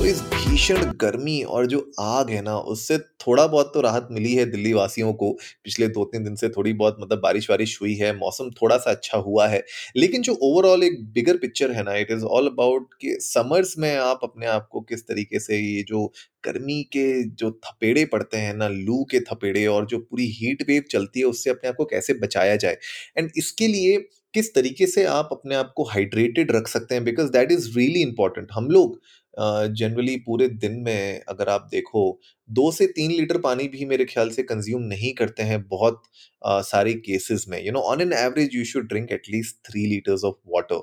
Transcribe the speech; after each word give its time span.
तो 0.00 0.04
इस 0.06 0.20
भीषण 0.22 0.92
गर्मी 0.92 1.42
और 1.42 1.66
जो 1.66 1.78
आग 2.00 2.30
है 2.30 2.40
ना, 2.42 2.56
उससे 2.56 2.98
थोड़ा 2.98 3.46
बहुत 3.46 3.70
तो 3.74 3.80
राहत 3.80 4.08
मिली 4.10 4.32
है 4.34 4.44
दिल्ली 4.50 4.72
वासियों 4.72 5.12
को। 5.12 5.30
पिछले 5.64 5.88
दो 5.88 6.04
तीन 6.04 6.24
दिन 6.24 6.34
से 6.34 6.48
थोड़ी 6.48 6.72
बहुत 6.72 6.96
मतलब 7.00 7.20
बारिश 7.20 7.50
वारिश 7.50 7.80
हुई 7.82 7.94
है, 7.94 8.16
मौसम 8.16 8.50
थोड़ा 8.50 8.76
सा 8.76 8.90
अच्छा 8.90 9.18
हुआ 9.18 9.48
है। 9.48 9.62
लेकिन 9.96 10.22
जो 10.22 10.34
ओवरऑल 10.42 10.82
एक 10.82 10.98
बिगर 11.12 11.36
पिक्चर 11.36 11.72
है 11.72 11.82
ना 11.82 11.96
इट 11.96 12.10
इज़ 12.10 12.24
ऑल 12.24 12.46
अबाउट 12.46 12.94
कि 13.00 13.16
समर्स 13.20 13.74
में 13.78 13.94
आप 13.96 14.20
अपने 14.22 14.46
आप 14.46 14.68
को 14.72 14.80
किस 14.80 15.02
तरीके 15.02 15.40
से 15.40 15.58
ये 15.58 15.82
जो 15.82 16.06
गर्मी 16.46 16.82
के 16.82 17.22
जो 17.24 17.50
थपेड़े 17.50 18.04
पड़ते 18.04 18.36
हैं 18.36 18.54
ना, 18.54 18.68
लू 18.68 19.04
के 19.04 19.20
थपेड़े 19.20 19.66
और 19.66 19.86
जो 19.86 19.98
पूरी 19.98 20.26
हीट 20.26 20.62
वेव 20.68 20.84
चलती 20.90 21.20
है, 21.20 21.26
उससे 21.26 21.50
अपने 21.50 21.68
आप 21.68 21.76
को 21.76 21.84
कैसे 21.84 22.14
बचाया 22.14 22.56
जाए? 22.56 22.78
एंड 23.18 23.30
इसके 23.36 23.68
लिए 23.68 23.98
किस 24.34 24.54
तरीके 24.54 24.86
से 24.86 25.04
आप 25.04 25.28
अपने 25.32 25.54
आप 25.54 25.72
को 25.76 25.84
हाइड्रेटेड 25.84 26.52
रख 26.52 26.68
सकते 26.68 26.94
हैं? 26.94 27.04
Because 27.04 27.30
that 27.30 27.52
is 27.52 27.78
really 27.78 28.02
important 28.02 28.48
हम 28.52 28.68
लोग 28.68 29.00
जनरली 29.34 30.16
पूरे 30.26 30.46
दिन 30.48 30.72
में 30.82 31.20
अगर 31.28 31.48
आप 31.48 31.68
देखो, 31.72 32.20
दो 32.48 32.70
से 32.72 32.86
तीन 32.88 33.10
लीटर 33.10 33.38
पानी 33.40 33.66
भी 33.68 33.84
मेरे 33.86 34.04
ख्याल 34.04 34.30
से 34.30 34.42
कंज्यूम 34.42 34.82
नहीं 34.84 35.12
करते 35.14 35.42
हैं 35.42 35.62
बहुत 35.68 36.02
सारे 36.42 36.92
केसेस 36.96 37.44
में। 37.48 37.58
You 37.64 37.72
know 37.72 37.80
on 37.90 38.00
an 38.00 38.12
average 38.14 38.54
you 38.54 38.64
should 38.64 38.88
drink 38.88 39.12
at least 39.12 39.56
three 39.66 39.84
litres 39.86 40.24
of 40.24 40.36
water 40.54 40.82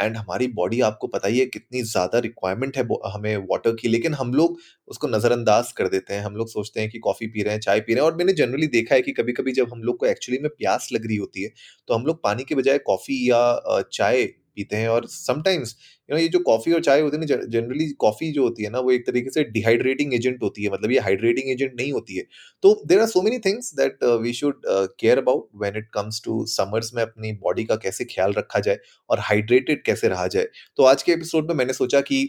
and 0.00 0.16
हमारी 0.16 0.46
बॉडी 0.54 0.80
आपको 0.82 1.06
पता 1.08 1.28
ही 1.28 1.38
है 1.38 1.46
कितनी 1.48 1.82
ज़्यादा 1.84 2.18
रिक्वायरमेंट 2.20 2.76
है 2.76 2.84
हमें 3.12 3.36
वाटर 3.50 3.74
की। 3.74 3.88
लेकिन 3.88 4.14
हम 4.14 4.32
लोग 4.34 4.58
उसको 4.88 5.08
नज़रअंदाज 5.08 5.72
कर 5.72 5.88
देते 5.88 6.14
हैं। 6.14 6.22
हम 6.22 6.36
लोग 6.36 6.48
सोचते 6.48 6.80
हैं 6.80 6.90
कि 6.90 6.98
कॉफ़ी 7.00 7.26
पी 7.28 7.42
रहे 7.42 7.52
हैं, 7.54 7.60
चाय 7.60 7.80
पी 7.80 7.94
रहे 7.94 8.02
हैं। 8.02 8.10
और 8.10 8.16
मैंने 8.16 8.32
जनरली 8.34 8.66
देखा 8.68 8.94
है 8.94 9.02
कि 9.02 9.12
कभी 9.12 9.32
कभी 9.32 9.52
जब 9.52 9.72
हम 9.72 9.82
लोग 9.82 9.98
को 10.00 10.06
एक्चुअली 10.06 10.40
में 10.42 10.50
प्यास 10.50 10.88
लग 10.92 11.06
रही 11.06 11.16
होती 11.16 11.42
है 11.42 11.52
तो 11.88 11.94
हम 11.94 12.06
लोग 12.06 12.22
पानी 12.22 12.44
के 12.44 12.54
बजाय 12.54 12.78
कॉफ़ी 12.86 13.24
या 13.30 13.82
चाय 13.92 14.28
पीते 14.58 14.76
हैं 14.76 14.88
और 14.88 15.06
समटाइम्स 15.08 15.76
यू 16.08 16.16
नो 16.16 16.22
ये 16.22 16.28
जो 16.28 16.38
कॉफ़ी 16.42 16.72
और 16.72 16.82
चाय 16.82 17.00
होती 17.00 17.16
है 17.16 17.20
ना 17.20 17.46
जनरली 17.48 17.88
कॉफ़ी 18.00 18.30
जो 18.32 18.42
होती 18.42 18.64
है 18.64 18.70
ना, 18.70 18.78
वो 18.80 18.90
एक 18.90 19.06
तरीके 19.06 19.30
से 19.30 19.44
डिहाइड्रेटिंग 19.46 20.14
एजेंट 20.14 20.42
होती 20.42 20.64
है 20.64 20.70
मतलब 20.72 20.92
ये 20.92 20.98
हाइड्रेटिंग 21.00 21.50
एजेंट 21.50 21.72
नहीं 21.72 21.92
होती 21.92 22.16
है। 22.16 22.24
तो 22.62 22.74
there 22.86 23.00
are 23.00 23.06
so 23.08 23.22
many 23.22 23.38
things 23.40 23.74
that 23.76 24.04
we 24.22 24.32
should 24.32 24.60
care 24.66 25.18
about 25.18 25.48
when 25.62 25.76
it 25.78 25.90
comes 25.94 26.22
to 26.24 26.44
summers 26.48 26.90
में 26.94 27.02
अपनी 27.02 27.32
बॉडी 27.42 27.64
का 27.64 27.76
कैसे 27.78 28.04
ख्याल 28.06 28.32
रखा 28.38 28.60
जाए 28.60 28.78
और 29.10 29.20
हाइड्रेटेड 29.20 29.84
कैसे 29.84 30.08
रहा 30.08 30.26
जाए। 30.28 30.48
तो 30.76 30.82
आज 30.84 31.02
के 31.02 31.12
एपिसोड 31.12 31.48
में 31.48 31.54
मैंने 31.54 31.72
सोचा 31.74 32.00
कि 32.02 32.24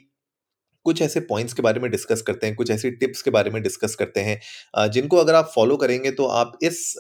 कुछ 0.86 1.02
ऐसे 1.02 1.20
पॉइंट्स 1.22 1.54
के 1.54 1.62
बारे 1.62 1.80
में 1.80 1.90
डिस्कस 1.92 2.22
करते 2.22 2.48
हैं, 2.48 2.56
कुछ 2.56 2.70
ऐसी 2.72 2.90
टिप्स 2.92 3.22
के 3.22 3.32
बारे 3.32 3.50
में 3.52 3.62
डिस्कस 3.64 3.96
करते 3.96 4.20
हैं 4.20 4.90
जिनको 4.92 5.18
अगर 5.18 5.36
आप 5.36 5.52
फॉलो 5.56 5.78
करेंगे 5.78 6.12
तो 6.12 6.26
आप 6.26 6.58
इस 6.64 6.94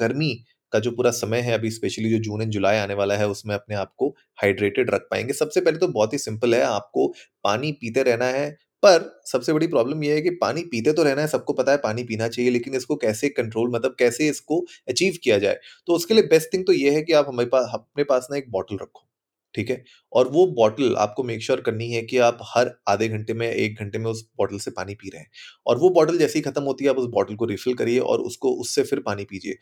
गर्मी 0.00 0.32
का 0.72 0.78
जो 0.80 0.90
पूरा 0.92 1.10
समय 1.12 1.40
है 1.40 1.52
अभी 1.54 1.70
स्पेशली 1.70 2.10
जो 2.10 2.18
जून 2.20 2.42
एंड 2.42 2.50
जुलाई 2.52 2.76
आने 2.78 2.94
वाला 2.94 3.16
है, 3.16 3.28
उसमें 3.28 3.54
अपने 3.54 3.76
आप 3.76 3.92
को 3.98 4.08
हाइड्रेटेड 4.38 4.90
रख 4.90 5.06
पाएँगे। 5.10 5.32
सबसे 5.34 5.60
पहले 5.60 5.78
तो 5.78 5.88
बहुत 5.88 6.12
ही 6.12 6.18
सिंपल 6.20 6.54
है, 6.54 6.62
आपको 6.62 7.06
पानी 7.44 7.72
पीते 7.72 8.02
रहना 8.02 8.26
है, 8.28 8.50
पर 8.82 9.02
सबसे 9.26 9.52
बड़ी 9.52 9.66
प्रॉब्लम 9.66 10.02
यह 10.04 10.14
है 10.14 10.20
कि 10.22 10.30
पानी 10.36 10.62
पीते 10.64 10.92
तो 10.92 11.02
रहना 11.02 11.20
है, 11.22 11.28
सबको 11.28 11.52
पता 11.52 11.72
है 11.72 11.78
पानी 11.78 12.04
पीना 12.04 12.28
चाहिए, 12.28 12.50
लेकिन 12.50 12.74
इसको 12.74 12.96
कैसे 12.96 13.28
कंट्रोल 13.30 13.70
मतलब 13.70 13.96
कैसे 13.98 14.28
इसको 14.28 14.60
अचीव 14.88 15.18
किया 15.24 15.38
जाए? 15.38 15.58
तो 15.86 15.94
उसके 15.94 16.14
लिए 16.14 16.22
बेस्ट 16.26 16.52
थिंग 16.54 16.66
तो 16.66 16.72
ये 16.72 16.90
है 16.90 17.02
कि 17.02 17.12
आप 17.12 17.28
हमारे 17.28 17.48
पास 17.48 17.70
अपने 17.74 18.04
पास 18.04 18.28
ना 18.30 18.36
एक 18.36 18.50
बॉटल 18.50 18.78
रखो, 18.82 19.06
ठीक 19.54 19.70
है? 19.70 19.82
और 20.12 20.28
वो 20.28 20.46
बॉटल 20.54 20.94
आपको 20.96 21.22
मेक 21.24 21.42
श्योर 21.42 21.58
sure 21.58 21.66
करनी 21.66 21.90
है 21.92 22.02
कि 22.02 22.18
आप 22.20 22.38
हर 22.46 22.70
आधे 22.88 23.08
घंटे 23.08 23.34
में, 23.34 23.46
एक 23.48 23.78
घंटे 23.80 23.98
में 23.98 24.06
उस 24.06 24.24
बॉटल 24.38 24.58
से 24.58 24.70
पानी 24.70 24.94
पी 24.94 25.10
रहे 25.10 25.20
हैं। 25.20 25.30
और 25.66 25.78
वो 25.78 25.90
बॉटल 25.90 26.18
जैसे 26.18 26.38
ही 26.38 26.42
खत्म 26.42 26.62
होती 26.62 26.84
है, 26.84 26.90
आप 26.90 26.98
उस 26.98 27.06
बॉटल 27.10 27.34
को 27.34 27.44
रिफिल 27.46 27.74
करिए 27.74 27.98
और 28.00 28.20
उसको, 28.22 28.52
उससे 28.52 28.82
फिर 28.84 29.00
पानी 29.00 29.24
पीजिए। 29.24 29.56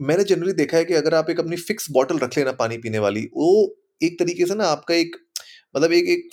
मैंने 0.00 0.24
जनरली 0.24 0.52
देखा 0.54 0.76
है 0.76 0.84
कि 0.84 0.94
अगर 0.94 1.14
आप 1.14 1.30
एक 1.30 1.40
अपनी 1.40 1.56
फिक्स 1.58 1.90
बॉटल 1.92 2.18
रख 2.18 2.36
लेना 2.38 2.52
पानी 2.54 2.78
पीने 2.78 2.98
वाली, 2.98 3.22
वो 3.34 3.76
एक 4.02 4.18
तरीके 4.18 4.46
से 4.46 4.54
ना 4.54 4.64
आपका 4.66 4.94
एक 4.94 5.16
मतलब 5.76 5.92
एक 5.92 6.08
एक 6.08 6.28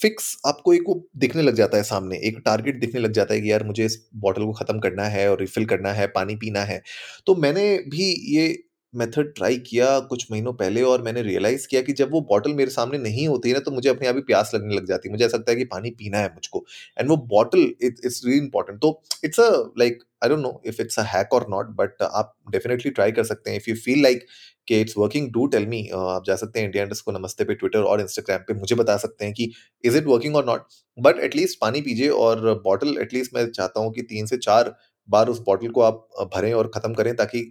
फिक्स 0.00 0.36
आपको 0.46 0.72
एक 0.74 0.82
वो 0.88 0.94
दिखने 1.16 1.42
लग 1.42 1.54
जाता 1.54 1.76
है 1.76 1.82
सामने, 1.84 2.16
एक 2.18 2.38
टारगेट 2.46 2.80
दिखने 2.80 3.00
लग 3.00 3.12
जाता 3.12 3.34
है 3.34 3.40
कि 3.40 3.50
यार 3.52 3.64
मुझे 3.64 3.84
इस 3.84 3.98
बॉटल 4.16 4.44
को 4.44 4.52
ख़त्म 4.54 4.78
करना 4.80 5.04
है 5.08 5.30
और 5.30 5.40
रिफ़िल 5.40 5.64
करना 5.66 5.92
है, 5.92 6.06
पानी 6.08 6.36
पीना 6.36 6.60
है। 6.64 6.82
तो 7.26 7.34
मैंने 7.36 7.76
भी 7.88 8.10
ये 8.36 8.58
मेथड 8.94 9.32
ट्राई 9.36 9.56
किया 9.60 9.98
कुछ 10.00 10.26
महीनों 10.32 10.52
पहले 10.54 10.82
और 10.84 11.02
मैंने 11.02 11.22
रियलाइज़ 11.22 11.66
किया 11.68 11.80
कि 11.82 11.92
जब 11.92 12.10
वो 12.12 12.20
बॉटल 12.30 12.52
मेरे 12.54 12.70
सामने 12.70 12.98
नहीं 12.98 13.26
होती 13.28 13.48
है 13.48 13.54
ना 13.54 13.60
तो 13.60 13.70
मुझे 13.70 13.88
अपने 13.88 14.08
आप 14.08 14.14
ही 14.16 14.20
प्यास 14.22 14.50
लगने 14.54 14.74
लग 14.74 14.86
जाती 14.86 15.08
है। 15.08 15.12
मुझे 15.12 15.24
ऐसा 15.26 15.36
लगता 15.36 15.52
है 15.52 15.56
कि 15.58 15.64
पानी 15.66 15.90
पीना 15.92 16.18
है 16.18 16.28
मुझको। 16.28 16.64
एंड 16.98 17.08
वो 17.08 17.16
bottle 17.28 17.60
it 17.60 17.96
it's 18.04 18.22
really 18.26 18.38
important 18.38 18.78
तो 18.80 19.00
it's 19.24 19.40
a 19.40 19.50
like 19.78 20.02
I 20.24 20.28
don't 20.28 20.40
know 20.40 20.60
if 20.66 20.80
it's 20.82 20.98
a 20.98 21.02
hack 21.08 21.32
और 21.34 21.46
नॉट 21.50 21.66
बट 21.76 22.02
आप 22.02 22.34
डेफिनेटली 22.52 22.90
ट्राई 22.92 23.12
कर 23.12 23.24
सकते 23.24 23.50
हैं. 23.50 23.56
इफ़ 23.56 23.70
यू 23.70 23.76
फील 23.76 24.02
लाइक 24.02 24.26
कि 24.68 24.80
it's 24.80 24.94
working 24.98 25.30
do 25.32 25.46
tell 25.46 25.66
me 25.66 25.80
आप 25.94 26.24
जा 26.26 26.36
सकते 26.36 26.60
हैं 26.60 26.66
इंडिया 26.66 26.84
इंडस्ट 26.84 27.04
को 27.04 27.12
नमस्ते 27.12 27.44
पे 27.44 27.54
ट्विटर 27.54 27.82
और 27.84 28.00
इंस्टाग्राम 28.00 28.44
पे 28.48 28.54
मुझे 28.54 28.74
बता 28.74 28.96
सकते 28.96 29.24
हैं 29.24 29.34
कि 29.34 29.50
इज़ 29.84 29.96
इट 29.98 30.06
वर्किंग 30.06 30.36
और 30.36 30.46
नॉट 30.46 30.66
बट 30.98 31.18
एटलीस्ट 31.24 31.58
पानी 31.60 31.80
पीजिए 31.80 32.08
और 32.20 32.40
बॉटल 32.64 32.96
एटलीस्ट 33.00 33.34
मैं 33.34 33.46
चाहता 33.50 33.80
हूँ 33.80 33.92
कि 33.92 34.02
तीन 34.04 34.26
से 34.26 34.36
चार 34.38 34.74
बार 35.08 35.28
उस 35.28 35.40
बॉटल 35.46 35.68
को 35.68 35.80
आप 35.82 36.06
भरें 36.34 36.52
और 36.52 36.70
ख़त्म 36.74 36.94
करें 36.94 37.14
ताकि 37.16 37.42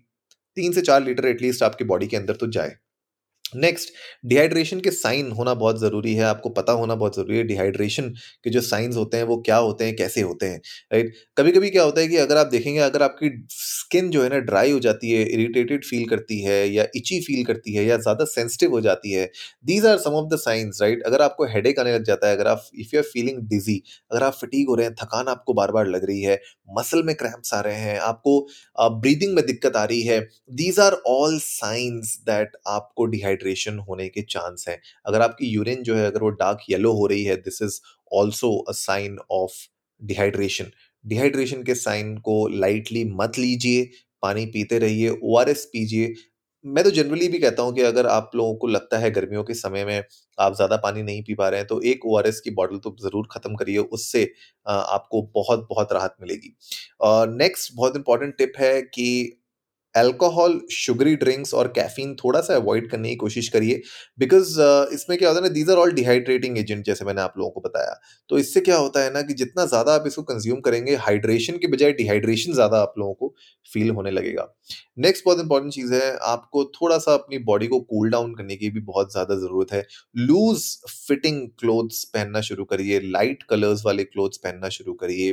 तीन 0.57 0.71
से 0.73 0.81
चार 0.81 1.03
लीटर 1.03 1.25
एटलीस्ट 1.27 1.63
आपकी 1.63 1.85
बॉडी 1.85 2.07
के 2.07 2.17
अंदर 2.17 2.35
तो 2.35 2.47
जाए। 2.51 2.75
नेक्स्ट 3.57 3.93
डिहाइड्रेशन 4.25 4.79
के 4.81 4.91
साइन 4.91 5.31
होना 5.33 5.53
बहुत 5.55 5.79
ज़रूरी 5.79 6.13
है। 6.15 6.23
आपको 6.25 6.49
पता 6.51 6.73
होना 6.73 6.95
बहुत 6.95 7.15
ज़रूरी 7.15 7.37
है 7.37 7.43
डिहाइड्रेशन 7.45 8.09
के 8.45 8.49
जो 8.49 8.61
साइंस 8.63 8.95
होते 8.97 9.17
हैं, 9.17 9.23
वो 9.25 9.37
क्या 9.41 9.57
होते 9.57 9.85
हैं, 9.85 9.95
कैसे 9.95 10.21
होते 10.23 10.45
हैं 10.45 10.57
राइट 10.93 11.13
कभी 11.37 11.51
कभी 11.51 11.69
क्या 11.69 11.83
होता 11.83 12.01
है 12.01 12.07
कि 12.07 12.17
अगर 12.17 12.37
आप 12.37 12.47
देखेंगे, 12.47 12.79
अगर 12.81 13.03
आपकी 13.03 13.29
स्किन 13.51 14.09
जो 14.11 14.23
है 14.23 14.29
ना 14.29 14.37
ड्राई 14.41 14.71
हो 14.71 14.79
जाती 14.79 15.11
है 15.11 15.23
इरीटेटेड 15.25 15.85
फील 15.85 16.05
करती 16.09 16.39
है 16.41 16.57
या 16.69 16.85
इची 16.95 17.19
फील 17.21 17.43
करती 17.45 17.73
है 17.75 17.85
या 17.85 17.97
ज़्यादा 17.99 18.25
सेंसिटिव 18.27 18.71
हो 18.71 18.81
जाती 18.81 19.11
है 19.11 19.29
these 19.65 19.85
are 19.85 19.97
some 19.99 20.13
of 20.15 20.27
the 20.29 20.37
signs 20.39 20.79
right 20.81 21.03
अगर 21.05 21.21
आपको 21.21 21.45
हेडेक 21.47 21.79
आने 21.79 21.93
लग 21.95 22.03
जाता 22.05 22.27
है, 22.27 22.35
अगर 22.35 22.47
आप 22.47 22.65
if 22.75 22.95
you 22.95 22.99
are 22.99 23.05
feeling 23.05 23.39
dizzy 23.49 23.81
अगर 24.11 24.23
आप 24.23 24.33
फटीक 24.33 24.67
हो 24.69 24.75
रहे 24.75 24.85
हैं, 24.87 24.95
थकान 24.95 25.27
आपको 25.29 25.53
बार 25.53 25.71
बार 25.71 25.87
लग 25.87 26.05
रही 26.05 26.21
है 26.21 26.39
मसल 26.69 27.03
में 27.03 27.13
क्रैम्प्स 27.15 27.53
आ 27.53 27.59
रहे 27.61 27.75
हैं, 27.77 27.97
आपको 27.99 28.39
ब्रीदिंग 28.99 29.33
में 29.35 29.45
दिक्कत 29.45 29.75
आ 29.75 29.83
रही 29.85 30.01
है 30.03 30.19
these 30.53 30.79
are 30.79 30.93
all 31.07 31.37
signs 31.41 32.17
that 32.27 32.51
आपको 32.69 33.05
डिहाइड्रेट 33.07 33.41
डिहाइड्रेशन 33.43 33.79
होने 33.81 34.07
के 34.09 34.21
चांस 34.23 34.65
हैं। 34.69 34.79
अगर 35.05 35.21
आपकी 35.21 35.47
यूरिन 35.47 35.83
जो 35.83 35.95
है, 35.95 36.05
अगर 36.07 36.21
वो 36.21 36.29
डार्क 36.31 36.59
येलो 36.69 36.91
हो 36.93 37.05
रही 37.07 37.23
है 37.25 37.35
this 37.37 37.61
is 37.61 37.79
also 38.11 38.57
a 38.59 38.71
sign 38.73 39.17
of 39.31 39.53
dehydration 40.01 40.71
dehydration 41.05 41.63
के 41.63 41.75
साइन 41.75 42.17
को 42.19 42.47
लाइटली 42.49 43.03
मत 43.13 43.37
लीजिए, 43.39 43.83
पानी 44.23 44.45
पीते 44.47 44.77
रहिए 44.79 45.09
ओआरएस 45.23 45.65
पीजिए। 45.73 46.13
मैं 46.65 46.83
तो 46.83 46.91
जनरली 46.91 47.27
भी 47.27 47.39
कहता 47.39 47.63
हूँ 47.63 47.73
कि 47.75 47.81
अगर 47.83 48.07
आप 48.07 48.31
लोगों 48.35 48.55
को 48.55 48.67
लगता 48.67 48.97
है 48.97 49.09
गर्मियों 49.11 49.43
के 49.43 49.53
समय 49.55 49.85
में 49.85 50.03
आप 50.37 50.55
ज़्यादा 50.55 50.75
पानी 50.77 51.01
नहीं 51.03 51.23
पी 51.23 51.33
पा 51.35 51.49
रहे 51.49 51.59
हैं 51.59 51.67
तो 51.67 51.81
एक 51.83 52.05
ओआरएस 52.05 52.39
की 52.41 52.51
बॉटल 52.51 52.77
तो 52.79 52.95
ज़रूर 53.01 53.27
ख़त्म 53.31 53.55
करिए, 53.55 53.77
उससे 53.77 54.23
आपको 54.65 55.21
बहुत 55.35 55.67
बहुत 55.69 55.93
राहत 55.93 56.15
मिलेगी। 56.21 56.55
नेक्स्ट 57.35 57.71
बहुत 57.75 57.95
इंपॉर्टेंट 57.97 58.35
टिप 58.37 58.53
है 58.59 58.81
कि 58.83 59.39
अल्कोहल 59.95 60.59
शुगरी 60.71 61.15
ड्रिंक्स 61.15 61.53
और 61.53 61.67
कैफीन 61.75 62.15
थोड़ा 62.15 62.41
सा 62.41 62.55
अवॉइड 62.55 62.89
करने 62.91 63.09
की 63.09 63.15
कोशिश 63.15 63.49
करिए। 63.49 63.81
बिकॉज़ 64.19 64.59
uh, 64.59 64.93
इसमें 64.93 65.17
क्या 65.17 65.29
होता 65.29 65.39
है 65.39 65.47
ना 65.47 65.53
these 65.53 65.69
are 65.69 65.77
all 65.77 65.91
dehydrating 65.93 66.57
agent 66.57 66.85
जैसे 66.85 67.05
मैंने 67.05 67.21
आप 67.21 67.33
लोगों 67.37 67.51
को 67.51 67.61
बताया। 67.61 67.99
तो 68.29 68.37
इससे 68.37 68.61
क्या 68.61 68.77
होता 68.77 69.03
है 69.03 69.13
ना 69.13 69.21
कि 69.21 69.33
जितना 69.33 69.65
ज़्यादा 69.65 69.95
आप 69.95 70.03
इसको 70.07 70.21
कंज्यूम 70.23 70.59
करेंगे 70.61 70.95
हाइड्रेशन 70.97 71.57
के 71.57 71.67
बजाय 71.67 71.91
डिहाइड्रेशन 71.93 72.53
ज़्यादा 72.53 72.81
आप 72.81 72.93
लोगों 72.99 73.13
को 73.13 73.33
फील 73.67 73.89
होने 73.91 74.11
लगेगा। 74.11 74.47
नेक्स्ट 74.99 75.23
बहुत 75.25 75.39
इंपॉर्टेंट 75.39 75.73
चीज़ 75.73 75.93
है 75.93 76.15
आपको 76.23 76.63
थोड़ा 76.73 76.97
सा 76.97 77.13
अपनी 77.13 77.37
बॉडी 77.43 77.67
को 77.67 77.79
कूल 77.81 78.09
डाउन 78.09 78.33
करने 78.35 78.55
की 78.55 78.69
भी 78.69 78.79
बहुत 78.81 79.11
ज़्यादा 79.11 79.35
ज़रूरत 79.37 79.71
है। 79.73 79.83
लूज 80.17 80.63
फिटिंग 81.07 81.41
क्लोथ्स 81.59 82.03
पहनना 82.13 82.41
शुरू 82.41 82.63
करिए 82.65 82.99
लाइट 83.01 83.43
कलर्स 83.49 83.81
वाले 83.85 84.03
क्लोथ्स 84.05 84.37
पहनना 84.37 84.69
शुरू 84.69 84.93
करिए। 84.95 85.31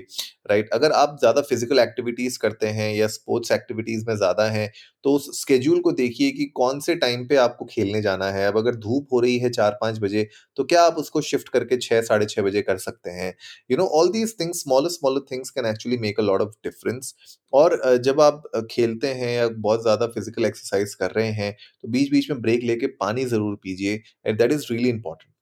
राइट 0.50 0.70
अगर 0.72 0.92
आप 0.92 1.16
ज़्यादा 1.20 1.40
फ़िज़िकल 1.42 1.78
एक्टिविटीज़ 1.78 2.38
करते 2.38 2.66
हैं 2.70 2.92
या 2.94 3.06
स्पोर्ट्स 3.08 3.52
एक्टिविटीज़ 3.52 4.04
में 4.08 4.16
ज़्यादा 4.16 4.48
हैं 4.50 4.70
तो 5.04 5.12
उस 5.14 5.28
स्केड्यूल 5.40 5.80
को 5.80 5.92
देखिए 5.94 6.30
कि 6.32 6.44
कौन 6.54 6.80
से 6.80 6.94
टाइम 6.96 7.26
पे 7.28 7.36
आपको 7.38 7.64
खेलने 7.66 8.00
जाना 8.02 8.30
है। 8.32 8.46
अब 8.46 8.56
अगर 8.58 8.74
धूप 8.78 9.08
हो 9.12 9.20
रही 9.20 9.38
है 9.38 9.50
चार 9.50 9.78
पाँच 9.80 9.98
बजे 10.00 10.28
तो 10.56 10.64
क्या 10.64 10.82
आप 10.84 10.96
उसको 10.98 11.20
शिफ्ट 11.22 11.48
करके 11.50 11.76
छः 11.78 12.00
साढ़े 12.02 12.26
छः 12.26 12.42
बजे 12.42 12.62
कर 12.62 12.78
सकते 12.78 13.10
हैं? 13.10 13.34
You 13.70 13.76
know 13.76 13.86
all 14.00 14.10
these 14.12 14.34
things 14.40 14.60
smaller 14.62 14.88
smaller 14.90 15.20
things 15.32 15.50
can 15.50 15.66
actually 15.66 15.96
make 15.98 16.20
a 16.20 16.22
lot 16.22 16.40
of 16.42 16.54
difference 16.64 17.14
और 17.52 17.78
जब 18.04 18.20
आप 18.20 18.42
खेलते 18.70 19.08
हैं 19.14 19.34
या 19.36 19.48
बहुत 19.50 19.82
ज़्यादा 19.82 20.06
फ़िज़िकल 20.08 20.44
एक्सरसाइज 20.46 20.94
कर 20.94 21.10
रहे 21.12 21.30
हैं 21.34 21.52
तो 21.82 21.88
बीच 21.88 22.10
बीच 22.10 22.30
में 22.30 22.40
ब्रेक 22.42 22.62
लेके 22.64 22.86
पानी 23.00 23.24
ज़रूर 23.26 23.56
पीजिए 23.62 24.02
and 24.26 24.38
that 24.38 24.52
is 24.52 24.66
really 24.70 24.88
important 24.88 25.32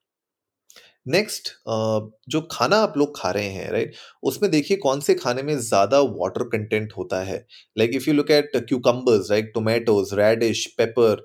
next 1.09 1.49
जो 2.31 2.41
खाना 2.53 2.77
आप 2.83 2.95
लोग 2.99 3.17
खा 3.17 3.31
रहे 3.31 3.49
हैं 3.51 3.71
राइट 3.73 3.95
उसमें 4.23 4.51
देखिए 4.51 4.77
कौन 4.77 5.01
से 5.01 5.15
खाने 5.15 5.43
में 5.43 5.57
ज़्यादा 5.59 6.01
वाटर 6.01 6.45
कंटेंट 6.49 6.93
होता 6.97 7.23
है? 7.25 7.39
Like 7.79 7.95
if 7.95 8.09
you 8.09 8.15
look 8.15 8.31
at 8.31 8.57
cucumbers 8.59 9.31
right 9.31 9.53
tomatoes 9.55 10.15
radish 10.15 10.67
pepper 10.79 11.25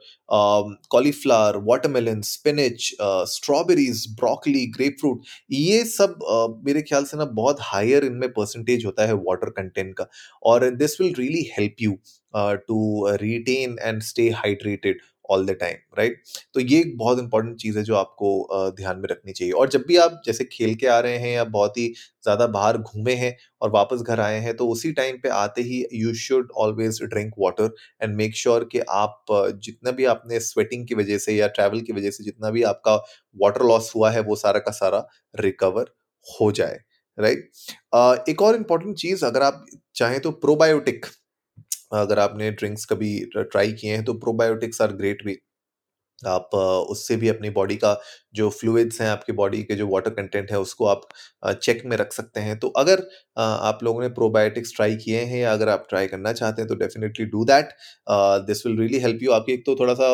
cauliflower 0.91 1.57
watermelon 1.65 2.21
spinach 2.25 2.89
strawberries 3.29 4.05
broccoli 4.19 4.65
grapefruit 4.99 5.21
ये 5.51 5.83
सब 5.85 6.17
uh, 6.31 6.65
मेरे 6.65 6.81
ख्याल 6.81 7.03
से 7.05 7.17
ना 7.17 7.25
बहुत 7.33 7.57
हायर 7.61 8.05
इनमें 8.05 8.29
परसेंटेज 8.33 8.85
होता 8.85 9.05
है 9.07 9.13
वाटर 9.27 9.49
कंटेंट 9.57 9.93
का। 9.97 10.07
और 10.43 10.69
this 10.75 10.99
will 11.01 11.13
really 11.19 11.49
help 11.57 11.81
you 11.81 11.97
to 12.67 13.07
retain 13.21 13.77
and 13.81 14.01
stay 14.03 14.29
hydrated 14.35 15.01
all 15.29 15.45
the 15.45 15.51
time 15.51 15.77
right 15.97 16.21
तो 16.53 16.59
ये 16.59 16.79
एक 16.79 16.97
बहुत 16.97 17.19
इंपॉर्टेंट 17.19 17.55
चीज़ 17.57 17.77
है 17.77 17.83
जो 17.83 17.95
आपको 17.95 18.29
ध्यान 18.77 18.97
में 18.97 19.07
रखनी 19.09 19.31
चाहिए 19.31 19.53
और 19.53 19.69
जब 19.69 19.83
भी 19.87 19.97
आप 19.97 20.21
जैसे 20.25 20.43
खेल 20.43 20.75
के 20.75 20.87
आ 20.87 20.99
रहे 20.99 21.17
हैं 21.17 21.33
या 21.33 21.43
बहुत 21.53 21.77
ही 21.77 21.87
ज़्यादा 22.23 22.47
बाहर 22.47 22.77
घूमे 22.77 23.13
हैं 23.13 23.35
और 23.61 23.71
वापस 23.71 24.01
घर 24.01 24.19
आए 24.19 24.39
हैं 24.39 24.55
तो 24.55 24.67
उसी 24.67 24.91
टाइम 24.91 25.17
पे 25.23 25.29
आते 25.29 25.61
ही 25.61 25.83
you 25.93 26.13
should 26.13 26.51
always 26.57 27.01
drink 27.03 27.33
water 27.39 27.73
and 28.01 28.15
make 28.15 28.35
sure 28.35 28.67
कि 28.71 28.79
आप 28.91 29.25
जितना 29.63 29.91
भी 29.91 30.05
आपने 30.05 30.39
स्वेटिंग 30.41 30.87
की 30.87 30.95
वजह 30.95 31.17
से 31.17 31.35
या 31.35 31.47
ट्रैवल 31.49 31.81
की 31.81 31.93
वजह 31.93 32.11
से 32.11 32.23
जितना 32.23 32.49
भी 32.49 32.63
आपका 32.63 32.95
वाटर 33.35 33.65
लॉस 33.65 33.91
हुआ 33.95 34.11
है 34.11 34.21
वो 34.21 34.35
सारा 34.35 34.59
का 34.59 34.71
सारा 34.71 35.07
रिकवर 35.39 35.93
हो 36.27 36.51
जाए 36.51 36.79
राइट 37.17 37.39
right? 37.39 37.67
uh, 37.95 38.29
एक 38.29 38.41
और 38.41 38.55
इंपॉर्टेंट 38.55 38.95
चीज़ 38.97 39.25
अगर 39.25 39.41
आप 39.41 39.65
चाहें 39.95 40.19
तो 40.19 40.31
प्रोबायोटिक 40.37 41.05
अगर 41.93 42.19
आपने 42.19 42.51
ड्रिंक्स 42.53 42.85
कभी 42.87 43.19
ट्राई 43.35 43.71
किए 43.73 43.91
हैं 43.91 44.03
तो 44.05 44.13
प्रोबायोटिक्स 44.19 44.81
आर 44.81 44.91
ग्रेट 44.95 45.25
वे 45.25 45.37
आप 46.21 46.49
उससे 46.89 47.15
भी 47.17 47.29
अपनी 47.29 47.49
बॉडी 47.51 47.75
का 47.77 47.95
जो 48.35 48.49
फ्लूइड्स 48.51 49.01
हैं, 49.01 49.09
आपकी 49.09 49.33
बॉडी 49.33 49.61
के 49.63 49.75
जो 49.75 49.87
वाटर 49.89 50.11
कंटेंट 50.11 50.51
है, 50.51 50.59
उसको 50.59 50.85
आप 50.87 51.01
चेक 51.63 51.81
में 51.87 51.95
रख 51.97 52.13
सकते 52.13 52.39
हैं। 52.41 52.57
तो 52.59 52.67
अगर 52.77 53.03
आप 53.39 53.79
लोगों 53.83 54.01
ने 54.01 54.09
प्रोबायोटिक्स 54.11 54.75
ट्राई 54.75 54.95
किए 54.97 55.21
हैं 55.23 55.39
या 55.39 55.53
अगर 55.53 55.69
आप 55.69 55.85
ट्राई 55.89 56.07
करना 56.07 56.33
चाहते 56.33 56.61
हैं 56.61 56.69
तो 56.69 56.75
definitely 56.77 57.25
do 57.27 57.45
that. 57.45 57.69
This 58.47 58.65
will 58.65 58.77
really 58.79 58.99
help 58.99 59.23
you. 59.23 59.31
आपकी 59.33 59.53
एक 59.53 59.65
तो 59.65 59.75
थोड़ा 59.79 59.93
सा 59.95 60.13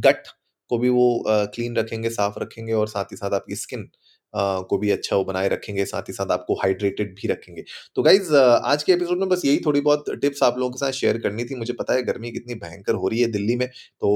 गट 0.00 0.28
को 0.70 0.78
भी 0.78 0.88
वो 0.90 1.24
क्लीन 1.28 1.76
रखेंगे, 1.76 2.10
साफ़ 2.10 2.38
रखेंगे 2.40 2.72
और 2.74 2.88
साथ 2.88 3.12
ही 3.12 3.16
साथ 3.16 3.34
आपकी 3.34 3.56
स्किन 3.56 3.88
को 4.34 4.78
भी 4.78 4.90
अच्छा 4.90 5.16
वो 5.16 5.24
बनाए 5.24 5.48
रखेंगे, 5.48 5.84
साथ 5.86 6.08
ही 6.08 6.12
साथ 6.12 6.30
आपको 6.32 6.54
हाइड्रेटेड 6.56 7.14
भी 7.16 7.28
रखेंगे। 7.28 7.64
तो 7.96 8.02
गाइज़ 8.02 8.34
आज 8.34 8.82
के 8.82 8.92
एपिसोड 8.92 9.18
में 9.20 9.28
बस 9.28 9.42
यही 9.44 9.60
थोड़ी 9.66 9.80
बहुत 9.82 10.10
टिप्स 10.22 10.42
आप 10.42 10.58
लोगों 10.58 10.70
के 10.72 10.78
साथ 10.78 10.92
शेयर 10.92 11.18
करनी 11.18 11.44
थी। 11.44 11.54
मुझे 11.56 11.72
पता 11.74 11.94
है 11.94 12.02
गर्मी 12.04 12.30
कितनी 12.32 12.54
भयंकर 12.56 12.94
हो 12.94 13.08
रही 13.08 13.20
है 13.20 13.30
दिल्ली 13.32 13.56
में 13.56 13.68
तो 13.68 14.10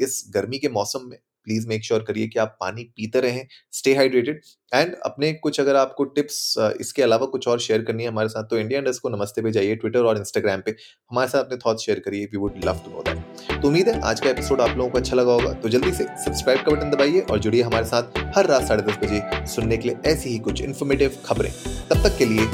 इस 0.00 0.22
गर्मी 0.34 0.58
के 0.58 0.68
मौसम 0.70 1.08
में 1.10 1.18
प्लीज़ 1.46 1.68
मेक 1.68 1.84
श्योर 1.84 2.02
करिए 2.02 2.26
कि 2.26 2.38
आप 2.38 2.56
पानी 2.60 2.84
पीते 2.96 3.20
रहें 3.20 3.46
स्टे 3.72 3.94
हाइड्रेटेड 3.94 4.40
एंड 4.74 4.94
अपने 5.04 5.32
कुछ 5.32 5.60
अगर 5.60 5.76
आपको 5.76 6.04
टिप्स 6.16 6.38
इसके 6.80 7.02
अलावा 7.02 7.26
कुछ 7.26 7.48
और 7.48 7.60
शेयर 7.60 7.82
करनी 7.82 8.02
है 8.02 8.08
हमारे 8.08 8.28
साथ 8.28 8.44
तो 8.44 8.58
इंडिया 8.58 8.80
इंडस्ट 8.80 9.02
को 9.02 9.08
नमस्ते 9.08 9.42
पे 9.42 9.50
जाइए 9.52 9.76
ट्विटर 9.76 10.04
और 10.04 10.18
इंस्टाग्राम 10.18 10.60
पे 10.60 10.74
हमारे 11.10 11.28
साथ 11.28 11.44
अपने 11.44 11.56
थॉट्स 11.56 11.84
शेयर 11.84 12.00
करिए 12.00 12.24
we 12.24 12.38
would 12.38 12.64
love 12.64 12.80
to 12.84 12.90
know 12.90 13.02
that 13.02 13.60
तो 13.62 13.68
उम्मीद 13.68 13.88
है 13.88 14.00
आज 14.00 14.20
का 14.20 14.30
एपिसोड 14.30 14.60
आप 14.60 14.76
लोगों 14.76 14.90
को 14.90 14.98
अच्छा 14.98 15.16
लगा 15.16 15.32
होगा 15.32 15.52
तो 15.52 15.68
जल्दी 15.68 15.92
से 15.92 16.04
सब्सक्राइब 16.24 16.64
का 16.64 16.72
बटन 16.72 16.90
दबाइए 16.90 17.20
और 17.20 17.38
जुड़िए 17.38 17.62
हमारे 17.62 17.86
साथ 17.86 18.18
हर 18.36 18.46
रात 18.46 18.68
साढ़े 18.68 18.82
दस 18.82 18.98
बजे 19.04 19.22
सुनने 19.54 19.76
के 19.76 19.88
लिए 19.88 20.12
ऐसी 20.12 20.30
ही 20.30 20.38
कुछ 20.38 20.62
इन्फॉर्मेटिव 20.62 21.16
खबरें। 21.26 21.50
तब 21.90 22.08
तक 22.08 22.18
के 22.18 22.24
लिए 22.24 22.48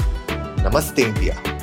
नमस्ते 0.65 1.01
इंडिया। 1.01 1.62